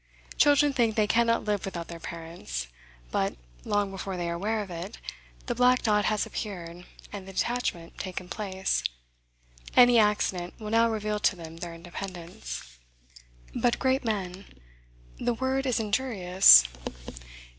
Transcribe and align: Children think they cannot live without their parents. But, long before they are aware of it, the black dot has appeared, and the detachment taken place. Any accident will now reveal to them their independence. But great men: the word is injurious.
Children 0.35 0.73
think 0.73 0.95
they 0.95 1.05
cannot 1.05 1.43
live 1.45 1.63
without 1.63 1.87
their 1.87 1.99
parents. 1.99 2.65
But, 3.11 3.35
long 3.63 3.91
before 3.91 4.17
they 4.17 4.27
are 4.31 4.33
aware 4.33 4.63
of 4.63 4.71
it, 4.71 4.97
the 5.45 5.53
black 5.53 5.83
dot 5.83 6.05
has 6.05 6.25
appeared, 6.25 6.85
and 7.13 7.27
the 7.27 7.33
detachment 7.33 7.99
taken 7.99 8.27
place. 8.27 8.83
Any 9.75 9.99
accident 9.99 10.55
will 10.57 10.71
now 10.71 10.89
reveal 10.89 11.19
to 11.19 11.35
them 11.35 11.57
their 11.57 11.75
independence. 11.75 12.79
But 13.53 13.77
great 13.77 14.03
men: 14.03 14.45
the 15.19 15.35
word 15.35 15.67
is 15.67 15.79
injurious. 15.79 16.63